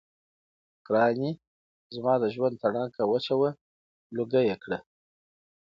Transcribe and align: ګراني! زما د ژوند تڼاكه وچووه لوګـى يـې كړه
ګراني! 0.87 1.31
زما 1.95 2.13
د 2.19 2.25
ژوند 2.33 2.55
تڼاكه 2.61 3.03
وچووه 3.11 3.49
لوګـى 4.15 4.41
يـې 4.49 4.55
كړه 4.63 4.79